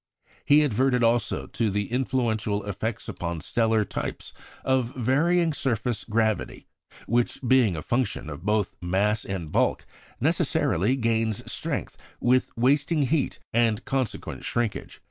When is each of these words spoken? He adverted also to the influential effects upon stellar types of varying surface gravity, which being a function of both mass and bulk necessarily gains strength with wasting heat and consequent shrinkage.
He 0.45 0.63
adverted 0.63 1.03
also 1.03 1.45
to 1.45 1.69
the 1.69 1.91
influential 1.91 2.63
effects 2.63 3.07
upon 3.07 3.39
stellar 3.41 3.83
types 3.85 4.33
of 4.65 4.95
varying 4.95 5.53
surface 5.53 6.05
gravity, 6.05 6.65
which 7.05 7.39
being 7.47 7.75
a 7.75 7.83
function 7.83 8.27
of 8.27 8.43
both 8.43 8.73
mass 8.81 9.23
and 9.23 9.51
bulk 9.51 9.85
necessarily 10.19 10.95
gains 10.95 11.43
strength 11.51 11.97
with 12.19 12.49
wasting 12.57 13.03
heat 13.03 13.37
and 13.53 13.85
consequent 13.85 14.43
shrinkage. 14.43 14.99